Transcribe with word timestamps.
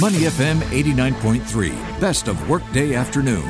Money 0.00 0.26
FM 0.26 0.58
89.3, 0.72 1.70
best 2.00 2.26
of 2.26 2.48
workday 2.48 2.96
afternoon. 2.96 3.48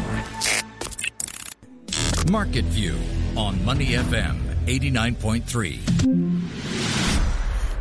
Market 2.31 2.67
View 2.67 2.99
on 3.35 3.65
Money 3.65 3.93
FM 3.93 4.37
89.3. 4.67 6.74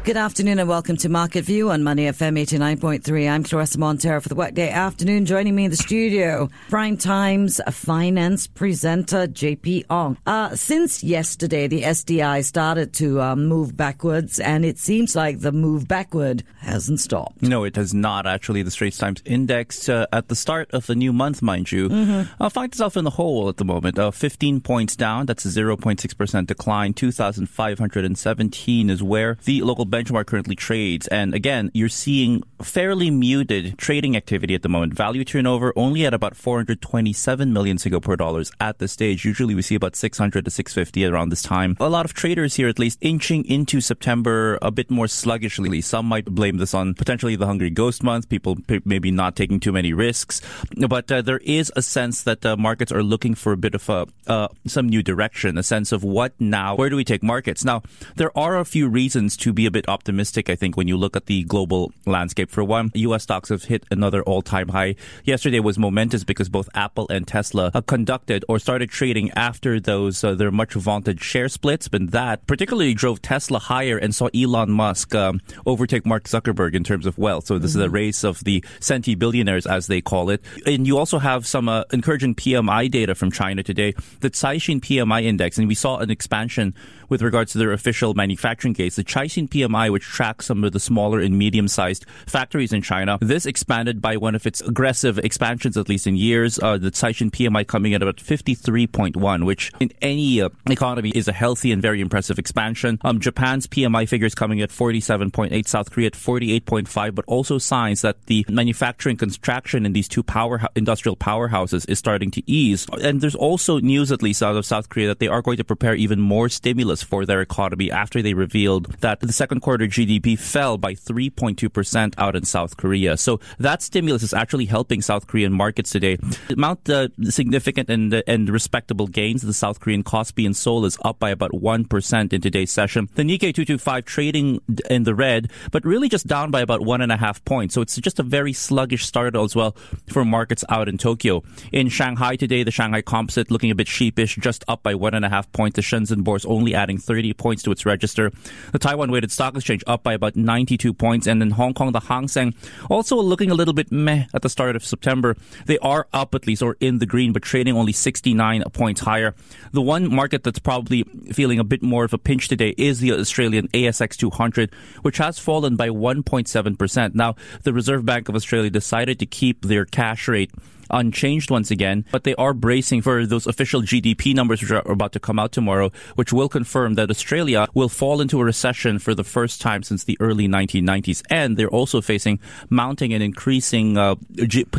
Good 0.04 0.18
afternoon 0.18 0.60
and 0.60 0.68
welcome 0.68 0.98
to 0.98 1.08
Market 1.08 1.46
View 1.46 1.72
on 1.72 1.82
Money 1.82 2.08
FM 2.08 2.38
89.3. 2.38 3.32
I'm 3.32 3.42
Claressa 3.46 3.78
Monteiro 3.78 4.22
for 4.22 4.28
the 4.28 4.36
Workday 4.36 4.70
Afternoon. 4.70 5.26
Joining 5.26 5.56
me 5.56 5.64
in 5.64 5.72
the 5.72 5.78
studio, 5.78 6.50
Prime 6.70 6.98
Times 6.98 7.62
finance 7.72 8.48
presenter 8.48 9.28
JP 9.28 9.86
Ong. 9.90 10.18
Uh, 10.26 10.58
since 10.58 11.06
yesterday, 11.06 11.68
the 11.68 11.84
STI 11.94 12.42
started 12.42 12.92
to 12.96 13.22
uh, 13.22 13.38
move 13.38 13.78
backwards, 13.78 14.42
and 14.42 14.66
it 14.66 14.78
seems 14.78 15.16
like 15.16 15.40
the 15.40 15.54
move 15.54 15.88
backward 15.88 16.44
hasn't 16.60 17.00
stopped. 17.00 17.42
No, 17.42 17.64
it 17.64 17.78
has 17.78 17.94
not. 17.94 18.28
Actually, 18.28 18.62
the 18.62 18.72
Straits 18.72 18.98
Times 18.98 19.22
Index 19.24 19.88
uh, 19.88 20.06
at 20.12 20.28
the 20.28 20.36
start 20.36 20.70
of 20.72 20.86
the 20.86 20.96
new 20.96 21.14
month, 21.14 21.42
mind 21.42 21.72
you, 21.72 21.88
mm-hmm. 21.88 22.44
Uh, 22.44 22.50
finds 22.50 22.76
itself 22.76 22.98
in 22.98 23.06
the 23.06 23.12
hole 23.12 23.48
at 23.48 23.56
the 23.56 23.64
moment. 23.64 23.98
Uh, 23.98 24.12
15 24.12 24.60
points 24.60 24.98
down. 24.98 25.28
That's 25.28 25.46
a 25.46 25.48
0.6% 25.48 26.46
decline. 26.46 26.94
2,517 26.94 28.90
is 28.90 29.02
where 29.02 29.38
the 29.46 29.62
local 29.62 29.93
benchmark 29.94 30.26
currently 30.26 30.56
trades. 30.56 31.08
And 31.10 31.36
again, 31.36 31.70
you're 31.76 31.88
seeing 31.88 32.42
fairly 32.64 33.12
muted 33.12 33.78
trading 33.78 34.18
activity 34.18 34.56
at 34.56 34.64
the 34.64 34.70
moment. 34.70 34.96
Value 34.96 35.24
turnover 35.24 35.72
only 35.76 36.04
at 36.04 36.16
about 36.16 36.36
427 36.36 37.54
million 37.54 37.78
Singapore 37.78 38.18
dollars 38.18 38.52
at 38.60 38.80
this 38.80 38.92
stage. 38.92 39.24
Usually 39.24 39.54
we 39.54 39.62
see 39.62 39.76
about 39.76 39.96
600 39.96 40.46
to 40.46 40.50
650 40.50 41.06
around 41.06 41.30
this 41.30 41.44
time. 41.44 41.78
A 41.80 41.90
lot 41.90 42.06
of 42.06 42.14
traders 42.16 42.56
here, 42.56 42.68
at 42.68 42.80
least, 42.80 42.98
inching 43.02 43.46
into 43.46 43.82
September 43.82 44.58
a 44.64 44.72
bit 44.72 44.90
more 44.90 45.08
sluggishly. 45.08 45.82
Some 45.82 46.08
might 46.08 46.26
blame 46.26 46.58
this 46.58 46.74
on 46.74 46.96
potentially 46.96 47.36
the 47.36 47.46
Hungry 47.46 47.70
Ghost 47.70 48.02
Month, 48.02 48.30
people 48.30 48.58
maybe 48.86 49.12
not 49.12 49.36
taking 49.36 49.60
too 49.60 49.72
many 49.72 49.94
risks. 49.94 50.42
But 50.76 51.12
uh, 51.12 51.22
there 51.22 51.40
is 51.44 51.72
a 51.76 51.84
sense 51.84 52.24
that 52.24 52.44
uh, 52.44 52.58
markets 52.58 52.92
are 52.92 53.04
looking 53.04 53.36
for 53.36 53.54
a 53.54 53.58
bit 53.58 53.76
of 53.76 53.88
a, 53.90 54.08
uh, 54.26 54.48
some 54.66 54.90
new 54.90 55.04
direction, 55.04 55.58
a 55.58 55.64
sense 55.64 55.92
of 55.92 56.04
what 56.04 56.34
now, 56.40 56.76
where 56.76 56.90
do 56.90 56.96
we 56.96 57.04
take 57.04 57.22
markets? 57.22 57.64
Now, 57.64 57.84
there 58.16 58.36
are 58.36 58.58
a 58.58 58.66
few 58.66 58.88
reasons 58.88 59.38
to 59.38 59.54
be 59.54 59.68
a 59.68 59.72
bit 59.72 59.83
bit 59.84 59.92
optimistic, 59.92 60.50
I 60.50 60.56
think, 60.56 60.78
when 60.78 60.88
you 60.88 60.98
look 60.98 61.16
at 61.16 61.26
the 61.26 61.44
global 61.44 61.92
landscape. 62.06 62.50
For 62.50 62.64
one, 62.64 62.92
U.S. 62.94 63.24
stocks 63.24 63.50
have 63.50 63.64
hit 63.64 63.84
another 63.92 64.24
all-time 64.24 64.70
high. 64.70 64.96
Yesterday 65.24 65.60
was 65.60 65.78
momentous 65.78 66.24
because 66.24 66.50
both 66.50 66.70
Apple 66.74 67.08
and 67.10 67.28
Tesla 67.28 67.72
uh, 67.74 67.82
conducted 67.82 68.46
or 68.48 68.60
started 68.60 68.90
trading 68.90 69.32
after 69.32 69.80
those 69.80 70.24
uh, 70.24 70.34
their 70.36 70.52
much 70.52 70.74
vaunted 70.74 71.22
share 71.22 71.50
splits, 71.50 71.88
but 71.88 72.12
that 72.12 72.46
particularly 72.48 72.94
drove 72.94 73.22
Tesla 73.22 73.60
higher 73.60 73.98
and 73.98 74.16
saw 74.16 74.28
Elon 74.34 74.72
Musk 74.72 75.14
um, 75.16 75.42
overtake 75.66 76.06
Mark 76.06 76.26
Zuckerberg 76.26 76.76
in 76.76 76.84
terms 76.84 77.06
of 77.06 77.18
wealth. 77.18 77.46
So 77.46 77.60
this 77.60 77.72
mm-hmm. 77.72 77.80
is 77.80 77.84
a 77.84 77.88
mm-hmm. 77.88 77.96
race 77.96 78.24
of 78.24 78.44
the 78.44 78.62
centi 78.80 79.18
billionaires, 79.18 79.66
as 79.66 79.88
they 79.88 80.02
call 80.02 80.30
it. 80.30 80.42
And 80.66 80.88
you 80.88 80.98
also 80.98 81.20
have 81.20 81.46
some 81.46 81.68
uh, 81.68 81.84
encouraging 81.92 82.36
PMI 82.36 82.90
data 82.90 83.16
from 83.16 83.32
China 83.32 83.64
today. 83.64 83.94
The 84.22 84.30
Caixin 84.30 84.80
PMI 84.80 85.24
index, 85.24 85.58
and 85.58 85.68
we 85.68 85.76
saw 85.76 85.98
an 85.98 86.10
expansion 86.10 86.74
with 87.10 87.22
regards 87.22 87.52
to 87.52 87.58
their 87.58 87.72
official 87.72 88.14
manufacturing 88.14 88.74
case. 88.74 88.96
The 88.96 89.04
Caixin 89.04 89.48
PMI, 89.48 89.73
which 89.74 90.04
tracks 90.04 90.48
some 90.48 90.64
of 90.64 90.72
the 90.72 90.80
smaller 90.80 91.20
and 91.20 91.38
medium-sized 91.38 92.06
factories 92.26 92.74
in 92.74 92.82
China, 92.82 93.18
this 93.22 93.46
expanded 93.46 94.02
by 94.02 94.18
one 94.18 94.36
of 94.36 94.46
its 94.46 94.62
aggressive 94.62 95.18
expansions, 95.20 95.78
at 95.78 95.90
least 95.90 96.08
in 96.08 96.16
years. 96.16 96.60
Uh, 96.60 96.78
the 96.78 96.92
Caixin 96.92 97.32
PMI 97.32 97.66
coming 97.66 97.94
at 97.94 98.02
about 98.02 98.18
53.1, 98.18 99.46
which 99.46 99.72
in 99.80 99.92
any 100.02 100.42
uh, 100.42 100.50
economy 100.70 101.12
is 101.12 101.28
a 101.28 101.34
healthy 101.34 101.72
and 101.72 101.82
very 101.82 102.02
impressive 102.02 102.40
expansion. 102.40 103.00
Um, 103.04 103.20
Japan's 103.20 103.68
PMI 103.68 104.08
figures 104.08 104.36
coming 104.36 104.62
at 104.62 104.70
47.8, 104.70 105.68
South 105.68 105.92
Korea 105.92 106.08
at 106.08 106.14
48.5, 106.14 107.16
but 107.16 107.26
also 107.28 107.58
signs 107.58 108.02
that 108.02 108.26
the 108.26 108.46
manufacturing 108.50 109.18
contraction 109.18 109.86
in 109.86 109.94
these 109.94 110.08
two 110.08 110.24
power 110.24 110.62
industrial 110.76 111.16
powerhouses 111.16 111.88
is 111.90 112.00
starting 112.00 112.32
to 112.32 112.44
ease. 112.50 112.88
And 113.02 113.22
there's 113.22 113.36
also 113.36 113.80
news, 113.80 114.12
at 114.12 114.22
least 114.22 114.44
out 114.44 114.56
of 114.56 114.66
South 114.66 114.90
Korea, 114.90 115.08
that 115.08 115.20
they 115.20 115.28
are 115.28 115.42
going 115.42 115.58
to 115.58 115.64
prepare 115.64 115.96
even 115.96 116.20
more 116.20 116.50
stimulus 116.50 117.04
for 117.04 117.26
their 117.26 117.42
economy 117.42 117.92
after 117.92 118.22
they 118.22 118.34
revealed 118.34 118.86
that 119.02 119.20
the 119.20 119.34
second 119.34 119.62
quarter 119.64 119.88
GDP 119.88 120.38
fell 120.38 120.78
by 120.78 120.94
3.2% 120.94 122.14
out 122.18 122.36
in 122.36 122.44
South 122.44 122.78
Korea. 122.78 123.18
So 123.18 123.40
that 123.58 123.82
stimulus 123.82 124.22
is 124.22 124.34
actually 124.34 124.66
helping 124.66 125.02
South 125.02 125.26
Korean 125.26 125.54
markets 125.54 125.90
today. 125.90 126.18
The 126.50 126.74
uh, 126.90 127.08
significant 127.32 127.90
and, 127.90 128.22
and 128.28 128.50
respectable 128.50 129.08
gains. 129.08 129.42
The 129.42 129.54
South 129.54 129.80
Korean 129.80 130.04
Kospi 130.04 130.46
and 130.46 130.56
Seoul 130.56 130.86
is 130.86 130.98
up 131.04 131.18
by 131.18 131.30
about 131.30 131.52
1% 131.52 132.34
in 132.34 132.42
today's 132.42 132.72
session. 132.72 133.10
The 133.16 133.24
Nikkei 133.24 133.56
225 133.56 134.06
trading 134.06 134.60
in 134.90 135.04
the 135.04 135.16
red, 135.16 135.50
but 135.72 135.86
really 135.86 136.10
just 136.10 136.28
down 136.28 136.52
by 136.52 136.60
about 136.62 136.82
one 136.82 137.02
and 137.02 137.12
a 137.12 137.18
half 137.18 137.44
points. 137.46 137.74
So 137.74 137.82
it's 137.82 137.96
just 137.96 138.20
a 138.20 138.24
very 138.24 138.52
sluggish 138.52 139.06
start 139.06 139.36
as 139.36 139.56
well 139.56 139.76
for 140.12 140.26
markets 140.26 140.66
out 140.68 140.90
in 140.90 140.98
Tokyo. 140.98 141.42
In 141.72 141.88
Shanghai 141.88 142.36
today, 142.36 142.64
the 142.64 142.72
Shanghai 142.72 143.02
Composite 143.02 143.50
looking 143.50 143.72
a 143.72 143.76
bit 143.76 143.88
sheepish, 143.88 144.36
just 144.36 144.66
up 144.68 144.84
by 144.84 144.94
one 144.94 145.14
and 145.14 145.24
a 145.24 145.30
half 145.30 145.50
points. 145.54 145.78
The 145.78 145.82
Shenzhen 145.82 146.24
Bourse 146.24 146.46
only 146.46 146.76
adding 146.76 146.98
30 146.98 147.34
points 147.34 147.64
to 147.64 147.72
its 147.72 147.86
register. 147.86 148.32
The 148.74 148.80
Taiwan 148.80 149.10
weighted 149.10 149.32
stock 149.32 149.53
exchange 149.56 149.84
up 149.88 150.04
by 150.04 150.14
about 150.14 150.36
92 150.36 150.94
points. 150.94 151.28
And 151.28 151.42
in 151.42 151.52
Hong 151.52 151.74
Kong, 151.74 151.92
the 151.92 152.00
Hang 152.00 152.28
Seng 152.28 152.54
also 152.90 153.16
looking 153.18 153.52
a 153.52 153.56
little 153.56 153.74
bit 153.74 153.92
meh 153.92 154.26
at 154.34 154.42
the 154.42 154.50
start 154.50 154.76
of 154.76 154.86
September. 154.86 155.36
They 155.66 155.78
are 155.80 156.08
up 156.14 156.36
at 156.36 156.48
least 156.48 156.62
or 156.62 156.78
in 156.80 157.00
the 157.00 157.06
green, 157.06 157.34
but 157.34 157.44
trading 157.44 157.76
only 157.76 157.94
69 157.94 158.64
points 158.74 159.02
higher. 159.02 159.36
The 159.72 159.82
one 159.82 160.14
market 160.14 160.44
that's 160.44 160.60
probably 160.60 161.04
feeling 161.32 161.60
a 161.60 161.64
bit 161.64 161.82
more 161.82 162.04
of 162.04 162.14
a 162.14 162.18
pinch 162.18 162.48
today 162.48 162.76
is 162.78 163.00
the 163.00 163.14
Australian 163.14 163.68
ASX 163.70 164.16
200, 164.18 164.72
which 165.02 165.18
has 165.18 165.40
fallen 165.40 165.76
by 165.76 165.90
1.7%. 165.90 167.16
Now, 167.16 167.36
the 167.64 167.74
Reserve 167.74 168.06
Bank 168.06 168.30
of 168.30 168.36
Australia 168.36 168.70
decided 168.70 169.20
to 169.20 169.26
keep 169.26 169.66
their 169.66 169.86
cash 169.86 170.28
rate 170.28 170.52
unchanged 170.90 171.50
once 171.52 171.72
again, 171.72 172.06
but 172.12 172.24
they 172.24 172.36
are 172.36 172.54
bracing 172.54 173.02
for 173.02 173.26
those 173.26 173.48
official 173.48 173.82
GDP 173.82 174.34
numbers 174.34 174.62
which 174.62 174.72
are 174.72 174.92
about 174.92 175.12
to 175.14 175.20
come 175.20 175.40
out 175.40 175.52
tomorrow, 175.52 175.92
which 176.16 176.34
will 176.34 176.50
confirm 176.50 176.96
that 176.96 177.10
Australia 177.10 177.68
will 177.74 177.90
fall 177.90 178.22
into 178.22 178.40
a 178.40 178.46
recession 178.46 179.00
for 179.00 179.14
the 179.14 179.24
first 179.24 179.62
time 179.62 179.84
since 179.84 180.04
the 180.04 180.18
early 180.20 180.48
1990s. 180.48 181.22
And 181.30 181.58
they're 181.58 181.70
also 181.70 182.02
facing 182.02 182.40
mounting 182.70 183.14
and 183.14 183.24
increasing 183.24 183.98
uh, 183.98 184.16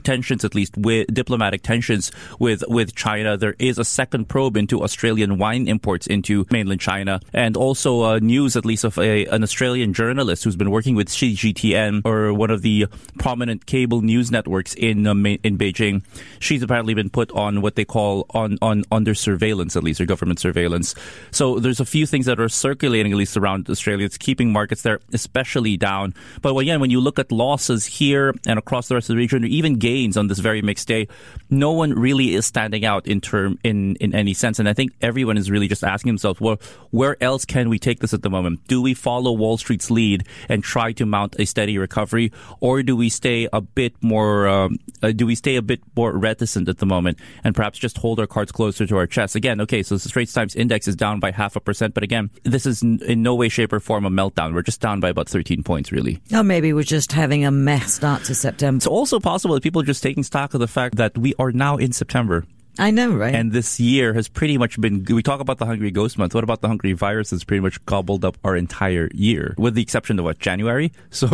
tensions, 0.02 0.44
at 0.44 0.54
least 0.54 0.76
with 0.76 1.12
diplomatic 1.12 1.62
tensions 1.62 2.12
with, 2.38 2.62
with 2.68 2.94
China. 2.94 3.36
There 3.36 3.56
is 3.58 3.78
a 3.78 3.84
second 3.84 4.28
probe 4.28 4.56
into 4.56 4.82
Australian 4.82 5.38
wine 5.38 5.68
imports 5.68 6.06
into 6.06 6.46
mainland 6.50 6.80
China, 6.80 7.20
and 7.32 7.56
also 7.56 8.02
uh, 8.02 8.18
news, 8.18 8.56
at 8.56 8.64
least, 8.64 8.84
of 8.84 8.98
a, 8.98 9.26
an 9.26 9.42
Australian 9.42 9.92
journalist 9.92 10.44
who's 10.44 10.56
been 10.56 10.70
working 10.70 10.94
with 10.94 11.08
CGTN 11.08 12.02
or 12.04 12.32
one 12.32 12.50
of 12.50 12.62
the 12.62 12.86
prominent 13.18 13.66
cable 13.66 14.02
news 14.02 14.30
networks 14.30 14.74
in 14.74 15.06
uh, 15.06 15.14
in 15.14 15.56
Beijing 15.58 15.93
she's 16.38 16.62
apparently 16.62 16.94
been 16.94 17.10
put 17.10 17.30
on 17.32 17.60
what 17.60 17.76
they 17.76 17.84
call 17.84 18.26
on, 18.30 18.58
on 18.62 18.84
under 18.90 19.14
surveillance, 19.14 19.76
at 19.76 19.82
least, 19.82 20.00
or 20.00 20.06
government 20.06 20.40
surveillance. 20.40 20.94
So 21.30 21.58
there's 21.58 21.80
a 21.80 21.84
few 21.84 22.06
things 22.06 22.26
that 22.26 22.40
are 22.40 22.48
circulating, 22.48 23.12
at 23.12 23.18
least 23.18 23.36
around 23.36 23.68
Australia. 23.68 24.06
It's 24.06 24.18
keeping 24.18 24.52
markets 24.52 24.82
there 24.82 25.00
especially 25.12 25.76
down. 25.76 26.14
But 26.42 26.56
again, 26.56 26.80
when 26.80 26.90
you 26.90 27.00
look 27.00 27.18
at 27.18 27.30
losses 27.30 27.86
here 27.86 28.34
and 28.46 28.58
across 28.58 28.88
the 28.88 28.94
rest 28.94 29.10
of 29.10 29.14
the 29.14 29.18
region, 29.18 29.44
or 29.44 29.46
even 29.46 29.76
gains 29.76 30.16
on 30.16 30.28
this 30.28 30.38
very 30.38 30.62
mixed 30.62 30.88
day, 30.88 31.08
no 31.50 31.72
one 31.72 31.92
really 31.92 32.34
is 32.34 32.46
standing 32.46 32.84
out 32.84 33.06
in 33.06 33.20
term 33.20 33.58
in, 33.62 33.96
in 33.96 34.14
any 34.14 34.34
sense. 34.34 34.58
And 34.58 34.68
I 34.68 34.72
think 34.72 34.92
everyone 35.00 35.36
is 35.36 35.50
really 35.50 35.68
just 35.68 35.84
asking 35.84 36.10
themselves, 36.10 36.40
well, 36.40 36.60
where 36.90 37.16
else 37.22 37.44
can 37.44 37.68
we 37.68 37.78
take 37.78 38.00
this 38.00 38.14
at 38.14 38.22
the 38.22 38.30
moment? 38.30 38.66
Do 38.68 38.80
we 38.80 38.94
follow 38.94 39.32
Wall 39.32 39.58
Street's 39.58 39.90
lead 39.90 40.26
and 40.48 40.62
try 40.62 40.92
to 40.92 41.06
mount 41.06 41.36
a 41.38 41.44
steady 41.44 41.78
recovery, 41.78 42.32
or 42.60 42.82
do 42.82 42.96
we 42.96 43.08
stay 43.08 43.48
a 43.52 43.60
bit 43.60 43.94
more? 44.02 44.48
Um, 44.48 44.78
uh, 45.02 45.12
do 45.12 45.26
we 45.26 45.34
stay 45.34 45.56
a 45.56 45.62
bit 45.62 45.80
more 45.96 46.12
reticent 46.12 46.68
at 46.68 46.78
the 46.78 46.86
moment 46.86 47.18
and 47.42 47.54
perhaps 47.54 47.78
just 47.78 47.98
hold 47.98 48.20
our 48.20 48.26
cards 48.26 48.52
closer 48.52 48.86
to 48.86 48.96
our 48.96 49.06
chest. 49.06 49.36
Again, 49.36 49.60
okay, 49.60 49.82
so 49.82 49.96
the 49.96 50.08
Straits 50.08 50.32
Times 50.32 50.54
index 50.54 50.88
is 50.88 50.96
down 50.96 51.20
by 51.20 51.30
half 51.30 51.56
a 51.56 51.60
percent, 51.60 51.94
but 51.94 52.02
again, 52.02 52.30
this 52.42 52.66
is 52.66 52.82
in 52.82 53.22
no 53.22 53.34
way, 53.34 53.48
shape, 53.48 53.72
or 53.72 53.80
form 53.80 54.04
a 54.04 54.10
meltdown. 54.10 54.54
We're 54.54 54.62
just 54.62 54.80
down 54.80 55.00
by 55.00 55.08
about 55.10 55.28
13 55.28 55.62
points, 55.62 55.92
really. 55.92 56.20
Or 56.32 56.44
maybe 56.44 56.72
we're 56.72 56.82
just 56.82 57.12
having 57.12 57.44
a 57.44 57.50
mess 57.50 57.94
start 57.94 58.24
to 58.24 58.34
September. 58.34 58.78
It's 58.78 58.86
also 58.86 59.20
possible 59.20 59.54
that 59.54 59.62
people 59.62 59.82
are 59.82 59.86
just 59.86 60.02
taking 60.02 60.22
stock 60.22 60.54
of 60.54 60.60
the 60.60 60.68
fact 60.68 60.96
that 60.96 61.16
we 61.16 61.34
are 61.38 61.52
now 61.52 61.76
in 61.76 61.92
September. 61.92 62.44
I 62.78 62.90
know, 62.90 63.14
right? 63.14 63.34
And 63.34 63.52
this 63.52 63.78
year 63.78 64.14
has 64.14 64.26
pretty 64.26 64.58
much 64.58 64.80
been. 64.80 65.04
We 65.04 65.22
talk 65.22 65.38
about 65.40 65.58
the 65.58 65.66
Hungry 65.66 65.92
Ghost 65.92 66.18
Month. 66.18 66.34
What 66.34 66.42
about 66.42 66.60
the 66.60 66.66
Hungry 66.66 66.92
Virus? 66.92 67.30
That's 67.30 67.44
pretty 67.44 67.60
much 67.60 67.84
gobbled 67.86 68.24
up 68.24 68.36
our 68.42 68.56
entire 68.56 69.10
year, 69.14 69.54
with 69.56 69.74
the 69.74 69.82
exception 69.82 70.18
of 70.18 70.24
what 70.24 70.38
January. 70.38 70.92
So 71.14 71.28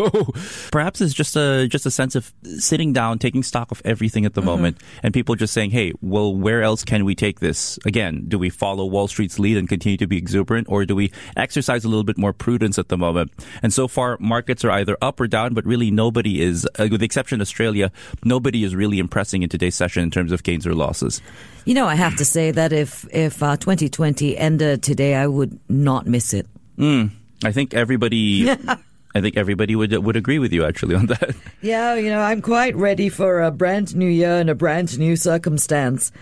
perhaps 0.71 1.01
it's 1.01 1.15
just 1.15 1.37
a 1.37 1.67
just 1.67 1.87
a 1.87 1.91
sense 1.91 2.15
of 2.15 2.35
sitting 2.59 2.93
down, 2.93 3.19
taking 3.19 3.43
stock 3.43 3.71
of 3.71 3.81
everything 3.85 4.27
at 4.27 4.35
the 4.35 4.43
mm-hmm. 4.43 4.51
moment, 4.51 4.77
and 5.03 5.15
people 5.15 5.35
just 5.37 5.55
saying, 5.55 5.71
"Hey, 5.71 5.95
well, 6.03 6.35
where 6.35 6.63
else 6.63 6.85
can 6.85 7.07
we 7.07 7.15
take 7.15 7.41
this? 7.41 7.79
Again, 7.87 8.27
do 8.29 8.39
we 8.39 8.51
follow 8.51 8.85
Wall 8.85 9.09
Street's 9.09 9.39
lead 9.39 9.57
and 9.57 9.69
continue 9.69 9.97
to 9.97 10.07
be 10.07 10.19
exuberant, 10.19 10.69
or 10.69 10.85
do 10.85 10.95
we 10.95 11.11
exercise 11.35 11.85
a 11.85 11.89
little 11.89 12.05
bit 12.05 12.19
more 12.19 12.35
prudence 12.35 12.79
at 12.79 12.89
the 12.89 12.99
moment?" 12.99 13.33
And 13.63 13.73
so 13.73 13.89
far, 13.89 14.19
markets 14.21 14.65
are 14.65 14.71
either 14.71 14.99
up 15.01 15.19
or 15.19 15.27
down, 15.27 15.55
but 15.55 15.65
really 15.65 15.91
nobody 15.91 16.43
is, 16.43 16.69
uh, 16.79 16.89
with 16.91 17.01
the 17.01 17.07
exception 17.07 17.41
of 17.41 17.47
Australia, 17.47 17.91
nobody 18.23 18.63
is 18.63 18.77
really 18.77 18.99
impressing 18.99 19.43
in 19.43 19.49
today's 19.49 19.75
session 19.75 20.03
in 20.03 20.11
terms 20.11 20.31
of 20.31 20.43
gains 20.43 20.67
or 20.67 20.75
losses. 20.75 21.23
You 21.65 21.75
know, 21.75 21.87
I 21.87 21.95
have 21.95 22.17
to 22.17 22.25
say 22.25 22.51
that 22.51 22.73
if 22.73 23.07
if 23.13 23.43
uh, 23.43 23.57
2020 23.57 24.37
ended 24.37 24.83
today, 24.83 25.15
I 25.15 25.27
would 25.27 25.59
not 25.69 26.07
miss 26.07 26.33
it. 26.33 26.47
Mm, 26.79 27.11
I 27.45 27.53
think 27.53 27.75
everybody. 27.75 28.51
I 29.15 29.21
think 29.21 29.37
everybody 29.37 29.75
would 29.75 29.93
would 29.93 30.17
agree 30.17 30.39
with 30.39 30.53
you 30.53 30.65
actually 30.65 30.95
on 30.95 31.07
that. 31.07 31.35
Yeah, 31.61 31.95
you 31.95 32.11
know, 32.11 32.21
I'm 32.21 32.41
quite 32.41 32.77
ready 32.77 33.09
for 33.09 33.43
a 33.43 33.51
brand 33.51 33.95
new 33.97 34.09
year 34.09 34.39
and 34.39 34.49
a 34.49 34.55
brand 34.55 34.99
new 34.99 35.17
circumstance. 35.17 36.13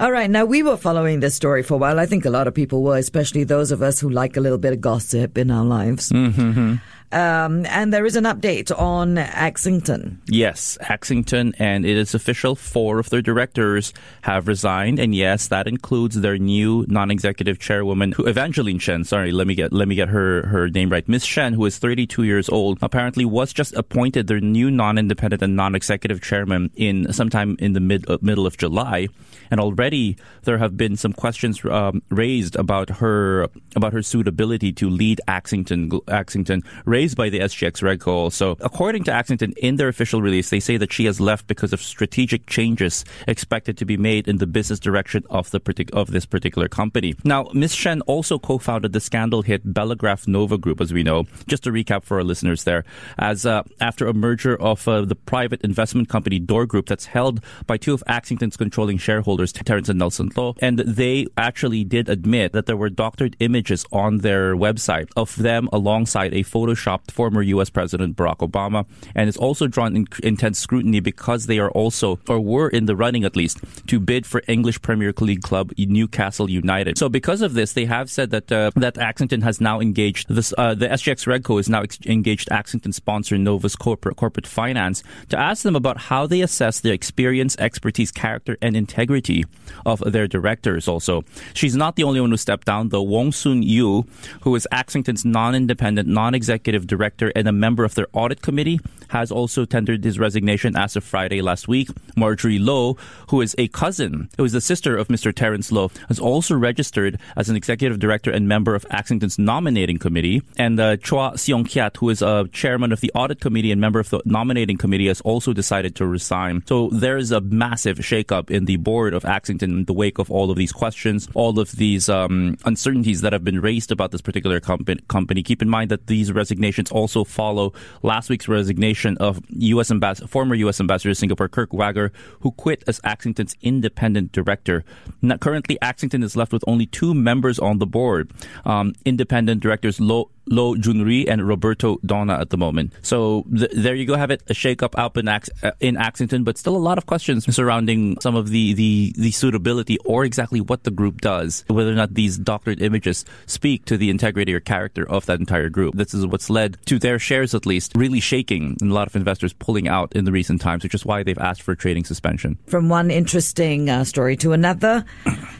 All 0.00 0.10
right, 0.10 0.30
now 0.30 0.46
we 0.46 0.62
were 0.62 0.78
following 0.78 1.20
this 1.20 1.34
story 1.34 1.62
for 1.62 1.74
a 1.74 1.76
while. 1.76 2.00
I 2.00 2.06
think 2.06 2.24
a 2.24 2.30
lot 2.30 2.48
of 2.48 2.54
people 2.54 2.82
were, 2.82 2.96
especially 2.96 3.44
those 3.44 3.70
of 3.70 3.82
us 3.82 4.00
who 4.00 4.08
like 4.08 4.38
a 4.38 4.40
little 4.40 4.56
bit 4.56 4.72
of 4.72 4.80
gossip 4.80 5.36
in 5.36 5.50
our 5.50 5.64
lives. 5.64 6.10
Mm-hmm. 6.10 6.76
Um, 7.12 7.66
and 7.66 7.92
there 7.92 8.06
is 8.06 8.14
an 8.14 8.24
update 8.24 8.70
on 8.76 9.16
Axington. 9.16 10.18
Yes, 10.26 10.78
Axington, 10.80 11.54
and 11.58 11.84
it 11.84 11.96
is 11.96 12.14
official. 12.14 12.54
Four 12.54 13.00
of 13.00 13.10
their 13.10 13.22
directors 13.22 13.92
have 14.22 14.46
resigned, 14.46 15.00
and 15.00 15.12
yes, 15.14 15.48
that 15.48 15.66
includes 15.66 16.20
their 16.20 16.38
new 16.38 16.84
non-executive 16.88 17.58
chairwoman, 17.58 18.12
who, 18.12 18.26
Evangeline 18.26 18.78
Shen. 18.78 19.02
Sorry, 19.02 19.32
let 19.32 19.48
me 19.48 19.56
get 19.56 19.72
let 19.72 19.88
me 19.88 19.96
get 19.96 20.08
her 20.08 20.46
her 20.46 20.68
name 20.68 20.90
right. 20.90 21.08
Miss 21.08 21.24
Shen, 21.24 21.52
who 21.52 21.66
is 21.66 21.78
32 21.78 22.22
years 22.22 22.48
old, 22.48 22.78
apparently 22.80 23.24
was 23.24 23.52
just 23.52 23.74
appointed 23.74 24.28
their 24.28 24.40
new 24.40 24.70
non-independent 24.70 25.42
and 25.42 25.56
non-executive 25.56 26.22
chairman 26.22 26.70
in 26.76 27.12
sometime 27.12 27.56
in 27.58 27.72
the 27.72 27.80
mid 27.80 28.08
uh, 28.08 28.18
middle 28.20 28.46
of 28.46 28.56
July, 28.56 29.08
and 29.50 29.58
already 29.58 30.16
there 30.42 30.58
have 30.58 30.76
been 30.76 30.96
some 30.96 31.12
questions 31.12 31.64
um, 31.64 32.02
raised 32.08 32.54
about 32.54 32.88
her 32.88 33.48
about 33.74 33.92
her 33.92 34.02
suitability 34.02 34.72
to 34.74 34.88
lead 34.88 35.20
Axington. 35.26 35.90
Axington 36.04 36.64
raised 36.84 36.99
by 37.08 37.30
the 37.30 37.40
SGX 37.40 37.82
RegCo. 37.82 38.32
So, 38.32 38.56
according 38.60 39.04
to 39.04 39.10
Axington, 39.10 39.56
in 39.58 39.76
their 39.76 39.88
official 39.88 40.22
release, 40.22 40.50
they 40.50 40.60
say 40.60 40.76
that 40.76 40.92
she 40.92 41.06
has 41.06 41.20
left 41.20 41.46
because 41.46 41.72
of 41.72 41.80
strategic 41.80 42.46
changes 42.46 43.04
expected 43.26 43.78
to 43.78 43.84
be 43.84 43.96
made 43.96 44.28
in 44.28 44.38
the 44.38 44.46
business 44.46 44.78
direction 44.78 45.24
of 45.30 45.50
the 45.50 45.60
of 45.92 46.10
this 46.10 46.26
particular 46.26 46.68
company. 46.68 47.14
Now, 47.24 47.48
Ms. 47.54 47.74
Shen 47.74 48.00
also 48.02 48.38
co-founded 48.38 48.92
the 48.92 49.00
scandal 49.00 49.42
hit 49.42 49.72
Bellagraph 49.72 50.28
Nova 50.28 50.58
Group, 50.58 50.80
as 50.80 50.92
we 50.92 51.02
know. 51.02 51.24
Just 51.46 51.64
to 51.64 51.70
recap 51.70 52.04
for 52.04 52.18
our 52.18 52.24
listeners, 52.24 52.64
there, 52.64 52.84
as 53.18 53.46
uh, 53.46 53.62
after 53.80 54.06
a 54.06 54.12
merger 54.12 54.60
of 54.60 54.86
uh, 54.86 55.02
the 55.02 55.14
private 55.14 55.62
investment 55.62 56.08
company 56.08 56.38
Door 56.38 56.66
Group, 56.66 56.86
that's 56.86 57.06
held 57.06 57.42
by 57.66 57.76
two 57.76 57.94
of 57.94 58.02
Axington's 58.06 58.56
controlling 58.56 58.98
shareholders, 58.98 59.52
Terence 59.52 59.88
and 59.88 59.98
Nelson 59.98 60.30
Lo, 60.36 60.54
and 60.60 60.80
they 60.80 61.26
actually 61.36 61.84
did 61.84 62.08
admit 62.08 62.52
that 62.52 62.66
there 62.66 62.76
were 62.76 62.90
doctored 62.90 63.36
images 63.40 63.84
on 63.92 64.18
their 64.18 64.54
website 64.54 65.08
of 65.16 65.36
them 65.36 65.68
alongside 65.72 66.34
a 66.34 66.42
Photoshop 66.42 66.89
former 67.10 67.42
U.S. 67.42 67.70
President 67.70 68.16
Barack 68.16 68.38
Obama, 68.38 68.86
and 69.14 69.28
it's 69.28 69.38
also 69.38 69.66
drawn 69.66 69.96
in 69.96 70.06
intense 70.22 70.58
scrutiny 70.58 71.00
because 71.00 71.46
they 71.46 71.58
are 71.58 71.70
also, 71.70 72.18
or 72.28 72.40
were 72.40 72.68
in 72.68 72.86
the 72.86 72.96
running 72.96 73.24
at 73.24 73.36
least, 73.36 73.58
to 73.86 74.00
bid 74.00 74.26
for 74.26 74.42
English 74.48 74.80
Premier 74.82 75.12
League 75.20 75.42
club 75.42 75.72
Newcastle 75.78 76.48
United. 76.48 76.96
So 76.98 77.08
because 77.08 77.42
of 77.42 77.54
this, 77.54 77.72
they 77.72 77.84
have 77.84 78.10
said 78.10 78.30
that 78.30 78.50
uh, 78.50 78.70
that 78.76 78.94
Axington 78.94 79.42
has 79.42 79.60
now 79.60 79.80
engaged 79.80 80.28
this. 80.28 80.54
Uh, 80.56 80.74
the 80.74 80.88
SGX 80.88 81.26
RegCo 81.26 81.60
is 81.60 81.68
now 81.68 81.82
ex- 81.82 81.98
engaged 82.06 82.48
Axington 82.48 82.94
sponsor 82.94 83.36
Novus 83.36 83.76
Corporate 83.76 84.16
Corporate 84.16 84.46
Finance 84.46 85.02
to 85.28 85.38
ask 85.38 85.62
them 85.62 85.76
about 85.76 85.98
how 85.98 86.26
they 86.26 86.40
assess 86.40 86.80
the 86.80 86.92
experience, 86.92 87.56
expertise, 87.58 88.10
character, 88.10 88.56
and 88.62 88.76
integrity 88.76 89.44
of 89.84 90.00
their 90.00 90.26
directors. 90.26 90.88
Also, 90.88 91.24
she's 91.54 91.76
not 91.76 91.96
the 91.96 92.04
only 92.04 92.20
one 92.20 92.30
who 92.30 92.36
stepped 92.36 92.66
down. 92.66 92.88
Though 92.88 93.02
Wong 93.02 93.32
Soon 93.32 93.62
Yu, 93.62 94.06
who 94.42 94.54
is 94.54 94.66
Axington's 94.72 95.24
non-independent, 95.24 96.08
non-executive 96.08 96.79
executive 96.80 96.86
director 96.86 97.32
and 97.36 97.48
a 97.48 97.52
member 97.52 97.84
of 97.84 97.94
their 97.94 98.06
audit 98.12 98.42
committee, 98.42 98.80
has 99.08 99.30
also 99.30 99.64
tendered 99.64 100.04
his 100.04 100.18
resignation 100.18 100.76
as 100.76 100.96
of 100.96 101.04
Friday 101.04 101.42
last 101.42 101.68
week. 101.68 101.88
Marjorie 102.16 102.58
Lo, 102.58 102.96
who 103.28 103.40
is 103.40 103.54
a 103.58 103.68
cousin, 103.68 104.28
who 104.36 104.44
is 104.44 104.52
the 104.52 104.60
sister 104.60 104.96
of 104.96 105.08
Mr. 105.08 105.34
Terence 105.34 105.72
Lo, 105.72 105.90
has 106.08 106.18
also 106.18 106.54
registered 106.56 107.18
as 107.36 107.48
an 107.48 107.56
executive 107.56 107.98
director 107.98 108.30
and 108.30 108.46
member 108.46 108.74
of 108.74 108.86
Axington's 108.90 109.38
nominating 109.38 109.98
committee. 109.98 110.42
And 110.56 110.78
uh, 110.78 110.96
Chua 110.96 111.34
Seong 111.34 111.64
Kiat, 111.64 111.96
who 111.98 112.10
is 112.10 112.22
a 112.22 112.46
chairman 112.52 112.92
of 112.92 113.00
the 113.00 113.10
audit 113.14 113.40
committee 113.40 113.72
and 113.72 113.80
member 113.80 113.98
of 113.98 114.10
the 114.10 114.20
nominating 114.24 114.78
committee, 114.78 115.08
has 115.08 115.20
also 115.22 115.52
decided 115.52 115.96
to 115.96 116.06
resign. 116.06 116.62
So 116.66 116.88
there 116.92 117.18
is 117.18 117.32
a 117.32 117.40
massive 117.40 117.98
shakeup 117.98 118.50
in 118.50 118.66
the 118.66 118.76
board 118.76 119.12
of 119.12 119.24
Axington 119.24 119.62
in 119.62 119.84
the 119.84 119.92
wake 119.92 120.18
of 120.18 120.30
all 120.30 120.50
of 120.50 120.56
these 120.56 120.72
questions, 120.72 121.28
all 121.34 121.58
of 121.58 121.72
these 121.72 122.08
um, 122.08 122.56
uncertainties 122.64 123.22
that 123.22 123.32
have 123.32 123.44
been 123.44 123.60
raised 123.60 123.90
about 123.90 124.12
this 124.12 124.20
particular 124.20 124.60
company. 124.60 125.42
Keep 125.42 125.62
in 125.62 125.68
mind 125.68 125.90
that 125.90 126.06
these 126.06 126.30
resignations 126.32 126.69
also 126.92 127.24
follow 127.24 127.72
last 128.02 128.28
week's 128.30 128.48
resignation 128.48 129.16
of 129.18 129.40
U.S. 129.48 129.90
Ambassador, 129.90 130.26
former 130.26 130.54
U.S. 130.54 130.80
Ambassador 130.80 131.10
to 131.10 131.14
Singapore 131.14 131.48
Kirk 131.48 131.72
Wagar, 131.72 132.12
who 132.40 132.52
quit 132.52 132.84
as 132.86 133.00
Axington's 133.00 133.56
independent 133.62 134.32
director. 134.32 134.84
Now, 135.22 135.36
currently, 135.36 135.78
Axington 135.82 136.22
is 136.22 136.36
left 136.36 136.52
with 136.52 136.64
only 136.66 136.86
two 136.86 137.14
members 137.14 137.58
on 137.58 137.78
the 137.78 137.86
board. 137.86 138.30
Um, 138.64 138.94
independent 139.04 139.62
directors 139.62 140.00
Lo 140.00 140.30
Lo 140.50 140.74
Junri 140.74 141.28
and 141.28 141.46
Roberto 141.46 141.98
Donna 142.04 142.38
at 142.40 142.50
the 142.50 142.56
moment. 142.56 142.92
So 143.02 143.46
th- 143.56 143.70
there 143.72 143.94
you 143.94 144.04
go, 144.04 144.16
have 144.16 144.30
it 144.30 144.42
a 144.48 144.54
shake 144.54 144.82
up 144.82 145.16
in, 145.16 145.28
Ax- 145.28 145.50
uh, 145.62 145.70
in 145.78 145.94
Axington, 145.94 146.44
but 146.44 146.58
still 146.58 146.76
a 146.76 146.78
lot 146.78 146.98
of 146.98 147.06
questions 147.06 147.52
surrounding 147.54 148.20
some 148.20 148.34
of 148.34 148.50
the, 148.50 148.74
the, 148.74 149.14
the 149.16 149.30
suitability 149.30 149.96
or 150.04 150.24
exactly 150.24 150.60
what 150.60 150.82
the 150.82 150.90
group 150.90 151.20
does, 151.20 151.64
whether 151.68 151.92
or 151.92 151.94
not 151.94 152.14
these 152.14 152.36
doctored 152.36 152.82
images 152.82 153.24
speak 153.46 153.84
to 153.84 153.96
the 153.96 154.10
integrity 154.10 154.52
or 154.52 154.60
character 154.60 155.08
of 155.08 155.26
that 155.26 155.38
entire 155.38 155.68
group. 155.68 155.94
This 155.94 156.14
is 156.14 156.26
what's 156.26 156.50
led 156.50 156.78
to 156.86 156.98
their 156.98 157.18
shares, 157.18 157.54
at 157.54 157.64
least, 157.64 157.92
really 157.94 158.20
shaking 158.20 158.76
and 158.80 158.90
a 158.90 158.94
lot 158.94 159.06
of 159.06 159.14
investors 159.14 159.52
pulling 159.52 159.86
out 159.86 160.14
in 160.14 160.24
the 160.24 160.32
recent 160.32 160.60
times, 160.60 160.82
which 160.82 160.94
is 160.94 161.04
why 161.04 161.22
they've 161.22 161.38
asked 161.38 161.62
for 161.62 161.76
trading 161.76 162.04
suspension. 162.04 162.58
From 162.66 162.88
one 162.88 163.10
interesting 163.10 163.88
uh, 163.88 164.02
story 164.02 164.36
to 164.38 164.52
another, 164.52 165.04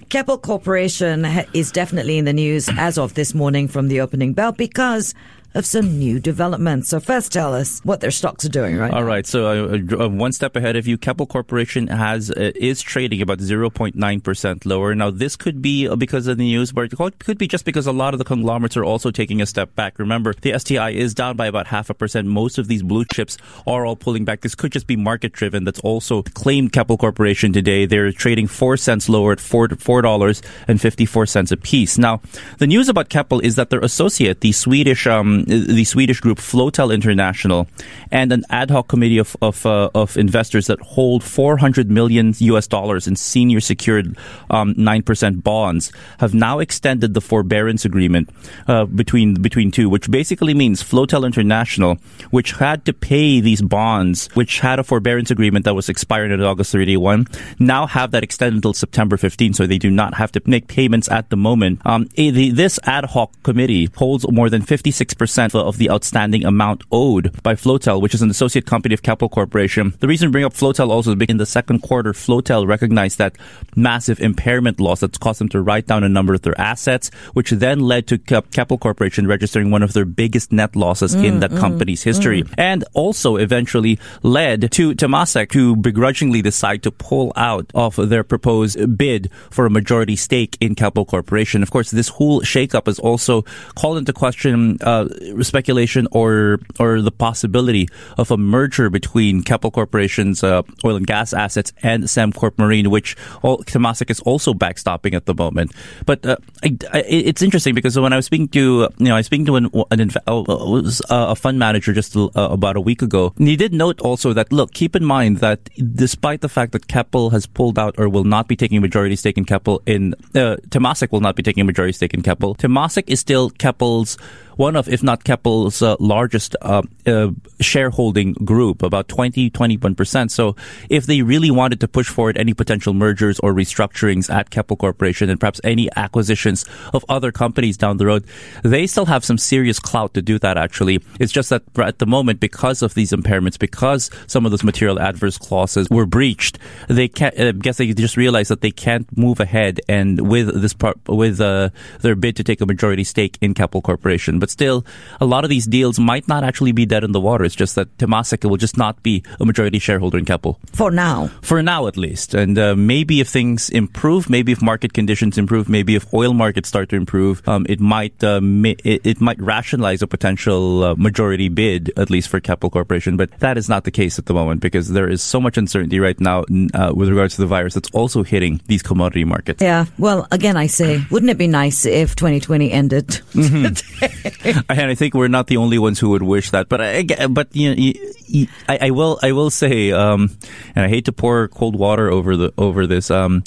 Keppel 0.09 0.39
Corporation 0.39 1.25
is 1.55 1.71
definitely 1.71 2.19
in 2.19 2.25
the 2.25 2.33
news 2.33 2.69
as 2.77 2.99
of 2.99 3.15
this 3.15 3.35
morning 3.35 3.69
from 3.69 3.87
the 3.87 4.01
opening 4.01 4.33
bell 4.33 4.51
because 4.51 4.80
because 4.81 5.15
of 5.55 5.67
some 5.67 5.99
new 5.99 6.21
developments. 6.21 6.89
So 6.89 7.01
first, 7.01 7.33
tell 7.33 7.55
us 7.55 7.81
what 7.85 8.01
their 8.01 8.11
stocks 8.11 8.45
are 8.45 8.51
doing 8.51 8.77
right 8.77 8.93
All 8.93 9.01
now. 9.01 9.07
right. 9.07 9.27
So 9.27 9.47
uh, 9.47 10.05
uh, 10.05 10.09
one 10.09 10.33
step 10.33 10.55
ahead 10.57 10.77
of 10.77 10.87
you, 10.87 10.97
Keppel 10.97 11.27
Corporation 11.27 11.89
has 11.89 12.31
uh, 12.31 12.53
is 12.55 12.83
trading 12.83 13.21
about 13.21 13.39
0.9 13.39 14.23
percent 14.23 14.65
lower. 14.65 14.95
Now 14.95 15.11
this 15.11 15.37
could 15.37 15.61
be 15.61 15.89
uh, 15.89 15.97
because 15.97 16.27
of 16.27 16.39
the 16.39 16.45
news, 16.45 16.73
but 16.73 16.93
it 16.93 17.19
could 17.19 17.39
be 17.39 17.49
just 17.49 17.65
because 17.65 17.87
a 17.87 17.93
lot 17.93 18.15
of 18.15 18.19
the 18.19 18.25
conglomerates 18.25 18.77
are 18.77 18.85
also 18.85 19.11
taking 19.11 19.41
a 19.43 19.47
step 19.47 19.75
back. 19.75 19.99
Remember, 19.99 20.33
the 20.35 20.59
STI 20.59 20.91
is 20.91 21.15
down 21.15 21.37
by 21.37 21.47
about 21.47 21.67
half 21.67 21.91
a 21.91 21.95
percent. 21.95 22.29
Most 22.29 22.59
of 22.59 22.69
these 22.69 22.83
blue 22.83 23.05
chips 23.05 23.37
are 23.67 23.85
all 23.85 23.97
pulling 23.97 24.25
back. 24.25 24.43
This 24.43 24.55
could 24.55 24.73
just 24.73 24.87
be 24.87 24.97
market 24.97 25.33
driven. 25.33 25.65
That's 25.65 25.81
also 25.81 26.23
claimed 26.23 26.73
Keppel 26.73 26.97
Corporation 26.97 27.53
today. 27.53 27.87
They're 27.87 28.13
trading 28.13 28.47
four 28.47 28.77
cents 28.77 29.09
lower 29.09 29.33
at 29.33 29.41
four 29.41 29.69
dollars 30.03 30.43
and 30.69 30.81
fifty 30.81 31.07
four 31.07 31.27
cents 31.27 31.51
a 31.51 31.57
piece. 31.57 31.99
Now, 31.99 32.21
the 32.59 32.67
news 32.67 32.89
about 32.89 33.09
Keppel 33.09 33.41
is 33.41 33.57
that 33.57 33.71
their 33.71 33.81
associate, 33.81 34.41
the 34.41 34.53
Swedish 34.53 35.07
um, 35.07 35.40
the 35.45 35.85
Swedish 35.85 36.21
group 36.21 36.39
Floatel 36.39 36.93
International, 36.95 37.67
and 38.11 38.33
an 38.33 38.45
ad 38.51 38.71
hoc 38.71 38.89
committee 38.89 39.19
of 39.19 39.37
of, 39.41 39.65
uh, 39.67 39.91
of 39.95 40.17
investors 40.17 40.67
that 40.67 40.81
hold 40.81 41.25
400 41.25 41.91
million 41.91 42.35
U.S. 42.39 42.67
dollars 42.67 43.07
in 43.07 43.17
senior 43.17 43.61
secured 43.61 44.17
um, 44.51 44.75
nine 44.77 45.03
percent 45.03 45.43
bonds 45.43 45.93
have 46.19 46.35
now 46.35 46.59
extended 46.59 47.15
the 47.15 47.21
forbearance 47.21 47.85
agreement 47.85 48.31
uh, 48.69 48.85
between 48.85 49.35
between 49.35 49.71
two, 49.71 49.89
which 49.89 50.11
basically 50.11 50.55
means 50.55 50.83
Floatel 50.83 51.25
International, 51.25 51.97
which 52.31 52.53
had 52.53 52.85
to 52.85 52.93
pay 52.93 53.41
these 53.41 53.63
bonds, 53.63 54.29
which 54.35 54.61
had 54.61 54.79
a 54.79 54.85
forbearance 54.85 55.31
agreement 55.31 55.65
that 55.65 55.75
was 55.75 55.89
expired 55.89 56.33
on 56.33 56.43
August 56.43 56.73
31, 56.73 57.27
now 57.59 57.87
have 57.87 58.11
that 58.11 58.23
extended 58.23 58.57
until 58.57 58.73
September 58.73 59.17
15, 59.17 59.55
so 59.55 59.67
they 59.67 59.79
do 59.79 59.91
not 59.91 60.15
have 60.15 60.33
to 60.33 60.41
make 60.45 60.69
payments 60.69 61.09
at 61.11 61.31
the 61.31 61.37
moment. 61.37 61.81
Um, 61.85 62.09
the, 62.17 62.51
this 62.51 62.79
ad 62.85 63.07
hoc 63.07 63.31
committee 63.43 63.89
holds 63.97 64.31
more 64.31 64.51
than 64.51 64.63
56 64.63 65.15
percent 65.15 65.30
of 65.39 65.79
the 65.79 65.91
outstanding 65.91 66.45
amount 66.45 66.83
owed 66.91 67.43
by 67.43 67.55
Floatel, 67.55 68.01
which 68.01 68.15
is 68.15 68.23
an 68.23 68.31
associate 68.31 68.67
company 68.67 68.95
of 68.95 69.03
Keppel 69.03 69.29
Corporation. 69.29 69.95
The 70.01 70.09
reason 70.09 70.29
we 70.29 70.33
bring 70.33 70.45
up 70.45 70.55
Floatel 70.55 70.91
also 70.91 71.11
is 71.11 71.17
because 71.17 71.33
in 71.33 71.39
the 71.39 71.47
second 71.47 71.81
quarter, 71.81 72.13
Floatel 72.13 72.67
recognized 72.67 73.19
that 73.19 73.37
massive 73.77 74.21
impairment 74.21 74.81
loss 74.81 75.01
that's 75.01 75.19
caused 75.19 75.41
them 75.41 75.49
to 75.51 75.61
write 75.61 75.87
down 75.87 76.05
a 76.05 76.09
number 76.09 76.35
of 76.35 76.43
their 76.43 76.59
assets, 76.61 77.11
which 77.33 77.51
then 77.51 77.81
led 77.81 78.07
to 78.09 78.19
Keppel 78.19 78.79
Corporation 78.79 79.27
registering 79.27 79.71
one 79.71 79.83
of 79.83 79.93
their 79.93 80.05
biggest 80.05 80.53
net 80.53 80.77
losses 80.77 81.15
mm, 81.15 81.25
in 81.25 81.41
that 81.41 81.51
mm, 81.51 81.59
company's 81.59 82.03
history. 82.03 82.43
Mm. 82.43 82.55
And 82.59 82.85
also 82.95 83.37
eventually 83.37 83.99
led 84.23 84.73
to 84.73 84.95
Temasek 84.95 85.51
to 85.53 85.77
begrudgingly 85.77 86.43
decide 86.43 86.83
to 86.83 86.91
pull 86.91 87.33
out 87.37 87.71
of 87.75 87.97
their 87.97 88.25
proposed 88.25 88.97
bid 88.97 89.31
for 89.51 89.67
a 89.67 89.71
majority 89.71 90.17
stake 90.17 90.57
in 90.61 90.75
Keppel 90.75 91.05
Corporation. 91.05 91.63
Of 91.63 91.71
course, 91.71 91.91
this 91.91 92.09
whole 92.09 92.43
shakeup 92.43 92.87
has 92.87 92.99
also 92.99 93.43
called 93.75 93.99
into 93.99 94.13
question 94.13 94.79
uh, 94.81 95.09
speculation 95.43 96.09
or 96.13 96.61
or 96.79 97.01
the 97.01 97.11
possibility 97.11 97.89
of 98.19 98.31
a 98.31 98.37
merger 98.37 98.91
between 98.91 99.43
Keppel 99.43 99.71
Corporation's 99.71 100.43
uh, 100.43 100.63
oil 100.85 100.97
and 100.97 101.07
gas 101.07 101.33
assets 101.33 101.73
and 101.83 102.05
Sembcorp 102.05 102.59
Marine, 102.59 102.91
which 102.91 103.17
Temasek 103.43 104.11
is 104.11 104.21
also 104.21 104.55
backstopping 104.55 105.15
at 105.15 105.27
the 105.27 105.35
moment. 105.35 105.73
But 106.07 106.25
uh, 106.25 106.37
I, 106.65 106.77
I, 106.93 106.99
it's 107.07 107.43
interesting 107.43 107.75
because 107.75 107.99
when 107.99 108.13
I 108.13 108.17
was 108.17 108.27
speaking 108.27 108.49
to 108.49 108.89
you 108.99 109.07
know 109.07 109.15
I 109.15 109.19
was 109.19 109.27
speaking 109.27 109.47
to 109.47 109.57
an, 109.57 109.71
an 109.91 110.11
uh, 110.27 110.43
was 110.47 111.03
a 111.11 111.37
fund 111.37 111.59
manager 111.59 111.93
just 111.93 112.17
uh, 112.17 112.31
about 112.35 112.77
a 112.77 112.81
week 112.81 113.03
ago, 113.03 113.33
and 113.37 113.49
he 113.49 113.57
did 113.57 113.73
note 113.73 114.01
also 114.01 114.33
that 114.33 114.53
look, 114.53 114.73
keep 114.73 114.97
in 114.97 115.05
mind 115.05 115.39
that 115.39 115.69
despite 115.95 116.41
the 116.41 116.49
fact 116.49 116.73
that 116.73 116.89
Keppel 116.89 117.31
has 117.31 117.47
pulled 117.47 117.79
out 117.79 117.95
or 117.99 118.09
will 118.09 118.25
not 118.25 118.49
be 118.49 118.57
taking 118.57 118.79
a 118.79 118.81
majority 118.81 119.17
stake 119.17 119.37
in 119.37 119.45
Keppel 119.45 119.83
in 119.87 120.15
uh, 120.35 120.57
Temasek 120.69 121.13
will 121.13 121.21
not 121.21 121.37
be 121.37 121.43
taking 121.43 121.61
a 121.63 121.65
majority 121.65 121.93
stake 121.93 122.15
in 122.15 122.23
Keppel. 122.23 122.55
Temasek 122.55 123.05
is 123.09 123.21
still 123.21 123.51
Keppel's 123.51 124.17
one 124.61 124.77
of, 124.77 124.91
if 124.91 125.03
not 125.03 125.25
Keppel's 125.25 125.81
uh, 125.81 125.97
largest 125.99 126.55
uh, 126.61 126.83
uh, 127.07 127.29
shareholding 127.61 128.35
group, 128.45 128.83
about 128.83 129.09
20, 129.09 129.49
21%. 129.51 130.31
So 130.31 130.55
if 130.91 131.07
they 131.07 131.23
really 131.23 131.51
wanted 131.51 131.81
to 131.81 131.89
push 131.89 132.09
forward 132.11 132.37
any 132.37 132.53
potential 132.53 132.93
mergers 132.93 133.41
or 133.41 133.55
restructurings 133.55 134.29
at 134.29 134.51
Keppel 134.51 134.77
Corporation 134.77 135.31
and 135.31 135.41
perhaps 135.41 135.63
any 135.65 135.89
acquisitions 135.97 136.67
of 136.93 137.07
other 137.09 137.33
companies 137.33 137.79
down 137.79 137.97
the 137.97 138.05
road, 138.05 138.27
they 138.63 138.87
still 138.87 139.07
have 139.07 139.25
some 139.25 139.39
serious 139.39 139.79
clout 139.79 140.13
to 140.13 140.21
do 140.21 140.39
that 140.41 140.59
actually. 140.59 141.01
It's 141.19 141.33
just 141.33 141.49
that 141.49 141.63
at 141.79 141.99
the 141.99 142.07
moment, 142.07 142.39
because 142.39 142.83
of 142.83 142.93
these 142.93 143.13
impairments, 143.13 143.59
because 143.59 144.11
some 144.27 144.45
of 144.45 144.51
those 144.51 144.63
material 144.63 145.01
adverse 145.01 145.39
clauses 145.39 145.89
were 145.89 146.05
breached, 146.05 146.59
they 146.87 147.09
can't, 147.09 147.39
I 147.41 147.53
guess 147.53 147.79
they 147.79 147.95
just 147.95 148.19
realized 148.19 148.51
that 148.51 148.61
they 148.61 148.73
can't 148.73 149.07
move 149.17 149.41
ahead 149.41 149.81
and 149.89 150.29
with 150.29 150.61
this 150.61 150.75
part, 150.75 150.99
with 151.09 151.41
uh, 151.41 151.71
their 152.03 152.15
bid 152.15 152.37
to 152.37 152.45
take 152.45 152.61
a 152.61 152.67
majority 152.67 153.05
stake 153.05 153.39
in 153.41 153.55
Keppel 153.55 153.81
Corporation. 153.81 154.39
But 154.39 154.50
still, 154.51 154.85
a 155.21 155.27
lot 155.27 155.45
of 155.45 155.51
these 155.51 155.67
deals 155.67 155.99
might 155.99 156.29
not 156.29 156.45
actually 156.45 156.73
be 156.73 156.87
dead 156.87 157.05
in 157.05 157.13
the 157.13 157.21
water. 157.21 157.45
It's 157.45 157.55
just 157.55 157.75
that 157.77 157.97
Temasek 157.99 158.49
will 158.49 158.57
just 158.57 158.77
not 158.77 159.03
be 159.03 159.23
a 159.39 159.45
majority 159.45 159.79
shareholder 159.79 160.19
in 160.19 160.25
Keppel. 160.25 160.59
For 160.73 160.91
now. 160.91 161.29
For 161.43 161.63
now, 161.63 161.87
at 161.87 161.97
least. 161.97 162.35
And 162.35 162.59
uh, 162.59 162.75
maybe 162.77 163.21
if 163.21 163.29
things 163.29 163.71
improve, 163.71 164.29
maybe 164.29 164.53
if 164.53 164.63
market 164.63 164.93
conditions 164.93 165.39
improve, 165.39 165.69
maybe 165.69 165.95
if 165.95 166.13
oil 166.13 166.35
markets 166.35 166.69
start 166.69 166.89
to 166.91 166.97
improve, 166.97 167.47
um, 167.49 167.67
it 167.69 167.81
might 167.81 168.23
uh, 168.23 168.41
it, 168.43 169.01
it, 169.05 169.21
might 169.21 169.41
rationalize 169.41 170.03
a 170.03 170.07
potential 170.07 170.85
uh, 170.85 170.95
majority 170.97 171.49
bid, 171.49 171.93
at 171.97 172.11
least 172.11 172.29
for 172.29 172.41
Keppel 172.41 172.71
Corporation. 172.71 173.17
But 173.17 173.31
that 173.41 173.57
is 173.57 173.69
not 173.69 173.85
the 173.85 173.91
case 173.91 174.19
at 174.19 174.27
the 174.27 174.35
moment 174.35 174.61
because 174.61 174.89
there 174.89 175.09
is 175.09 175.23
so 175.23 175.41
much 175.41 175.57
uncertainty 175.57 176.01
right 176.01 176.19
now 176.21 176.45
uh, 176.75 176.93
with 176.95 177.09
regards 177.09 177.37
to 177.37 177.41
the 177.41 177.47
virus 177.47 177.75
that's 177.75 177.91
also 177.91 178.23
hitting 178.23 178.61
these 178.67 178.83
commodity 178.83 179.25
markets. 179.25 179.63
Yeah. 179.63 179.87
Well, 179.99 180.27
again, 180.31 180.57
I 180.57 180.67
say, 180.67 181.05
wouldn't 181.11 181.31
it 181.31 181.39
be 181.39 181.47
nice 181.47 181.87
if 181.87 182.17
2020 182.17 182.73
ended? 182.73 183.09
Mm-hmm. 183.09 183.75
and 184.45 184.65
I 184.69 184.95
think 184.95 185.15
we're 185.15 185.29
not 185.29 185.47
the 185.47 185.57
only 185.57 185.79
ones 185.79 185.99
who 185.99 186.11
would 186.11 186.23
wish 186.23 186.51
that. 186.51 186.69
But 186.69 186.81
I, 186.81 187.27
but 187.29 187.55
you 187.55 187.75
know, 187.75 188.47
I, 188.69 188.79
I 188.83 188.91
will 188.91 189.19
I 189.23 189.33
will 189.33 189.51
say, 189.51 189.93
um, 189.93 190.37
and 190.75 190.85
I 190.85 190.89
hate 190.89 191.05
to 191.07 191.13
pour 191.13 191.49
cold 191.49 191.77
water 191.77 192.11
over 192.11 192.37
the 192.37 192.53
over 192.57 192.87
this. 192.87 193.11
Um, 193.11 193.45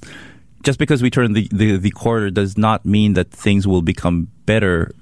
just 0.63 0.79
because 0.79 1.01
we 1.01 1.09
turn 1.09 1.33
the, 1.33 1.47
the, 1.51 1.77
the 1.77 1.91
quarter 1.91 2.31
does 2.31 2.57
not 2.57 2.85
mean 2.85 3.13
that 3.13 3.29
things 3.29 3.67
will 3.67 3.81
become 3.81 4.29
better 4.45 4.93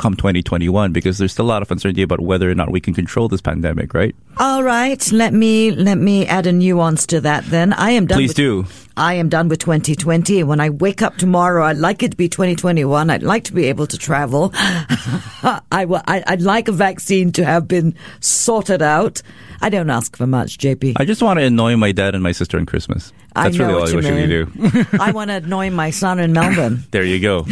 come 0.00 0.16
2021 0.16 0.92
because 0.92 1.18
there's 1.18 1.32
still 1.32 1.44
a 1.44 1.52
lot 1.52 1.62
of 1.62 1.70
uncertainty 1.70 2.02
about 2.02 2.20
whether 2.20 2.50
or 2.50 2.54
not 2.54 2.70
we 2.70 2.80
can 2.80 2.94
control 2.94 3.28
this 3.28 3.40
pandemic, 3.40 3.94
right? 3.94 4.16
All 4.38 4.62
right, 4.62 5.12
let 5.12 5.32
me 5.32 5.70
let 5.70 5.98
me 5.98 6.26
add 6.26 6.46
a 6.46 6.52
nuance 6.52 7.06
to 7.06 7.20
that. 7.20 7.44
Then 7.44 7.72
I 7.74 7.90
am 7.90 8.06
done. 8.06 8.16
Please 8.16 8.30
with, 8.30 8.36
do. 8.36 8.66
I 8.96 9.14
am 9.14 9.28
done 9.28 9.48
with 9.48 9.60
2020. 9.60 10.42
When 10.42 10.60
I 10.60 10.70
wake 10.70 11.02
up 11.02 11.16
tomorrow, 11.16 11.64
I'd 11.64 11.76
like 11.76 12.02
it 12.02 12.12
to 12.12 12.16
be 12.16 12.28
2021. 12.28 13.10
I'd 13.10 13.22
like 13.22 13.44
to 13.44 13.52
be 13.52 13.66
able 13.66 13.86
to 13.86 13.98
travel. 13.98 14.50
I, 14.54 15.60
I 15.70 16.24
I'd 16.26 16.42
like 16.42 16.68
a 16.68 16.72
vaccine 16.72 17.32
to 17.32 17.44
have 17.44 17.68
been 17.68 17.94
sorted 18.20 18.82
out. 18.82 19.22
I 19.60 19.68
don't 19.68 19.90
ask 19.90 20.16
for 20.16 20.26
much, 20.26 20.58
JP. 20.58 20.94
I 20.96 21.04
just 21.04 21.22
want 21.22 21.38
to 21.38 21.44
annoy 21.44 21.76
my 21.76 21.92
dad 21.92 22.14
and 22.14 22.22
my 22.22 22.32
sister 22.32 22.56
on 22.56 22.64
Christmas. 22.64 23.12
That's 23.34 23.58
really 23.58 23.74
all 23.74 23.88
I 23.88 23.94
wish 23.94 24.06
you 24.06 24.26
do. 24.26 24.86
I 24.98 25.12
want 25.12 25.28
to 25.28 25.36
annoy 25.36 25.70
my 25.70 25.90
son 25.90 26.18
in 26.18 26.32
Melbourne. 26.32 26.84
there 26.90 27.04
you 27.04 27.20
go. 27.20 27.46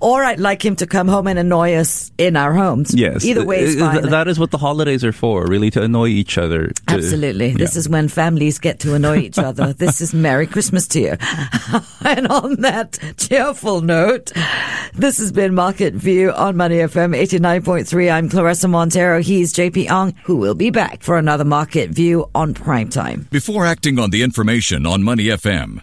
Or 0.00 0.24
I'd 0.24 0.40
like 0.40 0.64
him 0.64 0.76
to 0.76 0.86
come 0.86 1.08
home 1.08 1.26
and 1.26 1.38
annoy 1.38 1.74
us 1.74 2.10
in 2.18 2.36
our 2.36 2.54
homes. 2.54 2.94
Yes. 2.94 3.24
Either 3.24 3.44
way 3.44 3.60
is 3.60 3.80
uh, 3.80 3.84
uh, 3.84 3.92
fine. 3.92 4.10
That 4.10 4.28
is 4.28 4.38
what 4.38 4.50
the 4.50 4.58
holidays 4.58 5.04
are 5.04 5.12
for, 5.12 5.46
really, 5.46 5.70
to 5.70 5.82
annoy 5.82 6.08
each 6.08 6.38
other. 6.38 6.68
To, 6.68 6.82
Absolutely. 6.88 7.48
Yeah. 7.48 7.58
This 7.58 7.76
is 7.76 7.88
when 7.88 8.08
families 8.08 8.58
get 8.58 8.80
to 8.80 8.94
annoy 8.94 9.18
each 9.18 9.38
other. 9.38 9.72
this 9.84 10.00
is 10.00 10.14
Merry 10.14 10.46
Christmas 10.46 10.86
to 10.88 11.00
you. 11.00 11.16
and 12.04 12.28
on 12.28 12.60
that 12.60 12.98
cheerful 13.16 13.80
note, 13.80 14.32
this 14.94 15.18
has 15.18 15.32
been 15.32 15.54
Market 15.54 15.94
View 15.94 16.32
on 16.32 16.56
Money 16.56 16.76
FM 16.76 17.16
89.3. 17.16 18.12
I'm 18.12 18.28
Claressa 18.28 18.68
Monteiro. 18.68 19.22
He's 19.22 19.52
JP 19.52 19.90
Ong, 19.90 20.14
who 20.24 20.36
will 20.36 20.54
be 20.54 20.70
back 20.70 21.02
for 21.02 21.18
another 21.18 21.44
Market 21.44 21.90
View 21.90 22.30
on 22.34 22.54
prime 22.54 22.88
time. 22.88 23.28
Before 23.30 23.66
acting 23.66 23.98
on 23.98 24.10
the 24.10 24.22
information 24.22 24.86
on 24.86 25.02
Money 25.02 25.24
FM, 25.24 25.82